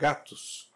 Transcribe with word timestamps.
Gatos. 0.00 0.72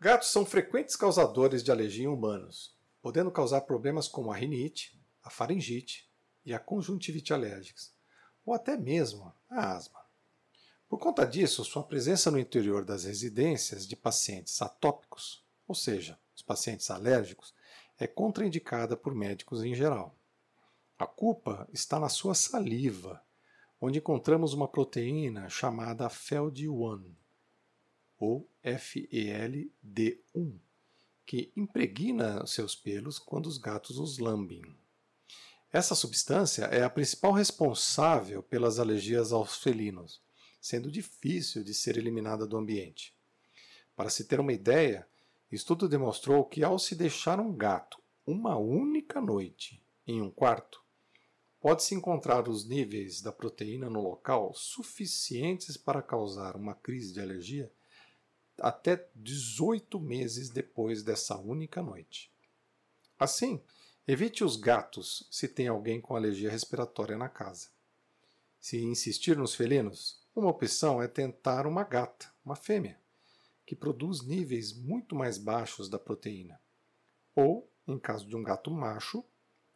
Gatos 0.00 0.28
são 0.28 0.46
frequentes 0.46 0.96
causadores 0.96 1.62
de 1.62 1.70
alergia 1.70 2.06
em 2.06 2.08
humanos, 2.08 2.74
podendo 3.02 3.30
causar 3.30 3.60
problemas 3.60 4.08
como 4.08 4.32
a 4.32 4.34
rinite, 4.34 4.98
a 5.22 5.28
faringite 5.28 6.10
e 6.42 6.54
a 6.54 6.58
conjuntivite 6.58 7.34
alérgicas, 7.34 7.92
ou 8.46 8.54
até 8.54 8.78
mesmo 8.78 9.30
a 9.50 9.74
asma. 9.74 10.00
Por 10.88 10.98
conta 10.98 11.26
disso, 11.26 11.62
sua 11.66 11.82
presença 11.82 12.30
no 12.30 12.38
interior 12.38 12.82
das 12.82 13.04
residências 13.04 13.86
de 13.86 13.94
pacientes 13.94 14.62
atópicos, 14.62 15.44
ou 15.68 15.74
seja, 15.74 16.18
os 16.34 16.40
pacientes 16.40 16.90
alérgicos, 16.90 17.54
é 17.98 18.06
contraindicada 18.06 18.96
por 18.96 19.14
médicos 19.14 19.62
em 19.62 19.74
geral. 19.74 20.16
A 20.98 21.06
culpa 21.06 21.68
está 21.70 22.00
na 22.00 22.08
sua 22.08 22.34
saliva, 22.34 23.22
onde 23.78 23.98
encontramos 23.98 24.54
uma 24.54 24.66
proteína 24.66 25.50
chamada 25.50 26.08
FELD1, 26.08 27.20
ou 28.22 28.48
FELD1, 28.64 30.58
que 31.26 31.52
impregna 31.56 32.46
seus 32.46 32.74
pelos 32.74 33.18
quando 33.18 33.46
os 33.46 33.58
gatos 33.58 33.98
os 33.98 34.18
lambem. 34.18 34.62
Essa 35.72 35.94
substância 35.94 36.64
é 36.66 36.82
a 36.82 36.90
principal 36.90 37.32
responsável 37.32 38.42
pelas 38.42 38.78
alergias 38.78 39.32
aos 39.32 39.56
felinos 39.56 40.20
sendo 40.62 40.92
difícil 40.92 41.64
de 41.64 41.74
ser 41.74 41.98
eliminada 41.98 42.46
do 42.46 42.56
ambiente. 42.56 43.12
Para 43.96 44.08
se 44.08 44.24
ter 44.24 44.38
uma 44.38 44.52
ideia, 44.52 45.04
estudo 45.50 45.88
demonstrou 45.88 46.44
que 46.44 46.62
ao 46.62 46.78
se 46.78 46.94
deixar 46.94 47.40
um 47.40 47.52
gato 47.52 48.00
uma 48.24 48.56
única 48.56 49.20
noite 49.20 49.82
em 50.06 50.22
um 50.22 50.30
quarto, 50.30 50.80
pode-se 51.60 51.96
encontrar 51.96 52.48
os 52.48 52.64
níveis 52.64 53.20
da 53.20 53.32
proteína 53.32 53.90
no 53.90 54.00
local 54.00 54.54
suficientes 54.54 55.76
para 55.76 56.00
causar 56.00 56.54
uma 56.54 56.74
crise 56.74 57.12
de 57.12 57.20
alergia 57.20 57.70
até 58.58 59.08
18 59.14 59.98
meses 60.00 60.50
depois 60.50 61.02
dessa 61.02 61.36
única 61.36 61.82
noite. 61.82 62.30
Assim, 63.18 63.62
evite 64.06 64.44
os 64.44 64.56
gatos 64.56 65.26
se 65.30 65.48
tem 65.48 65.68
alguém 65.68 66.00
com 66.00 66.16
alergia 66.16 66.50
respiratória 66.50 67.16
na 67.16 67.28
casa. 67.28 67.68
Se 68.60 68.80
insistir 68.80 69.36
nos 69.36 69.54
felinos, 69.54 70.20
uma 70.34 70.48
opção 70.48 71.02
é 71.02 71.08
tentar 71.08 71.66
uma 71.66 71.84
gata, 71.84 72.32
uma 72.44 72.56
fêmea, 72.56 72.98
que 73.66 73.74
produz 73.74 74.22
níveis 74.22 74.72
muito 74.72 75.14
mais 75.14 75.38
baixos 75.38 75.88
da 75.88 75.98
proteína. 75.98 76.60
Ou, 77.34 77.70
em 77.86 77.98
caso 77.98 78.26
de 78.26 78.36
um 78.36 78.42
gato 78.42 78.70
macho, 78.70 79.24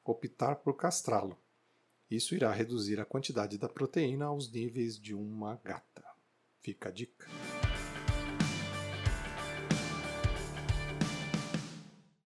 optar 0.05 0.57
por 0.57 0.75
castrá-lo. 0.75 1.39
Isso 2.11 2.35
irá 2.35 2.53
reduzir 2.53 3.01
a 3.01 3.05
quantidade 3.05 3.59
da 3.59 3.69
proteína 3.69 4.27
aos 4.27 4.51
níveis 4.51 4.99
de 4.99 5.15
uma 5.15 5.57
gata. 5.65 6.05
Fica 6.61 6.89
a 6.89 6.93
dica. 6.93 7.27